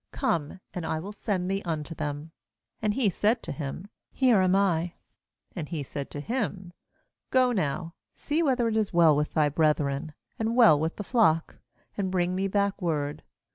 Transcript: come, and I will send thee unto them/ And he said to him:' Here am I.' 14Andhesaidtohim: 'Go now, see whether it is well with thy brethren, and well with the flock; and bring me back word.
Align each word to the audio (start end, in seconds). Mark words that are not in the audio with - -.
come, 0.11 0.59
and 0.73 0.83
I 0.83 0.97
will 0.99 1.11
send 1.11 1.51
thee 1.51 1.61
unto 1.63 1.93
them/ 1.93 2.31
And 2.81 2.95
he 2.95 3.07
said 3.07 3.43
to 3.43 3.51
him:' 3.51 3.85
Here 4.11 4.41
am 4.41 4.55
I.' 4.55 4.93
14Andhesaidtohim: 5.55 6.71
'Go 7.29 7.51
now, 7.51 7.93
see 8.15 8.41
whether 8.41 8.67
it 8.67 8.75
is 8.77 8.91
well 8.91 9.15
with 9.15 9.35
thy 9.35 9.47
brethren, 9.47 10.13
and 10.39 10.55
well 10.55 10.79
with 10.79 10.95
the 10.95 11.03
flock; 11.03 11.59
and 11.97 12.09
bring 12.09 12.33
me 12.33 12.47
back 12.47 12.81
word. 12.81 13.21